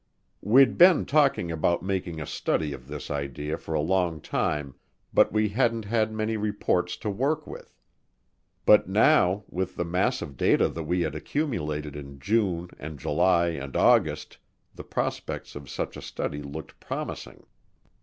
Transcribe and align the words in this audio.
We'd 0.41 0.79
been 0.79 1.05
talking 1.05 1.51
about 1.51 1.83
making 1.83 2.19
a 2.19 2.25
study 2.25 2.73
of 2.73 2.87
this 2.87 3.11
idea 3.11 3.55
for 3.55 3.75
a 3.75 3.79
long 3.81 4.19
time, 4.19 4.73
but 5.13 5.31
we 5.31 5.49
hadn't 5.49 5.85
had 5.85 6.11
many 6.11 6.37
reports 6.37 6.97
to 7.05 7.09
work 7.11 7.45
with; 7.45 7.77
but 8.65 8.89
now, 8.89 9.43
with 9.47 9.75
the 9.75 9.85
mass 9.85 10.23
of 10.23 10.37
data 10.37 10.69
that 10.69 10.85
we 10.85 11.01
had 11.01 11.13
accumulated 11.13 11.95
in 11.95 12.17
June 12.19 12.69
and 12.79 12.97
July 12.97 13.49
and 13.49 13.75
August, 13.75 14.39
the 14.73 14.83
prospects 14.83 15.55
of 15.55 15.69
such 15.69 15.95
a 15.95 16.01
study 16.01 16.41
looked 16.41 16.79
promising. 16.79 17.45